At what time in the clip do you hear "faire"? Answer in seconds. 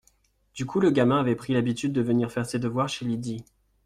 2.31-2.47